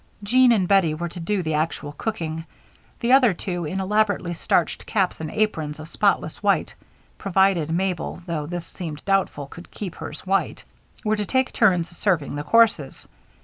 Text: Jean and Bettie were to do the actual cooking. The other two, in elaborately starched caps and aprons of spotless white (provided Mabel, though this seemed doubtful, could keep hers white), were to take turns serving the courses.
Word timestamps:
Jean 0.23 0.51
and 0.51 0.67
Bettie 0.67 0.95
were 0.95 1.09
to 1.09 1.19
do 1.19 1.43
the 1.43 1.53
actual 1.53 1.91
cooking. 1.91 2.43
The 3.01 3.11
other 3.11 3.35
two, 3.35 3.65
in 3.65 3.79
elaborately 3.79 4.33
starched 4.33 4.87
caps 4.87 5.21
and 5.21 5.29
aprons 5.29 5.79
of 5.79 5.87
spotless 5.87 6.41
white 6.41 6.73
(provided 7.19 7.69
Mabel, 7.69 8.23
though 8.25 8.47
this 8.47 8.65
seemed 8.65 9.05
doubtful, 9.05 9.45
could 9.45 9.69
keep 9.69 9.93
hers 9.93 10.25
white), 10.25 10.63
were 11.05 11.17
to 11.17 11.25
take 11.27 11.53
turns 11.53 11.95
serving 11.95 12.33
the 12.33 12.43
courses. 12.43 13.07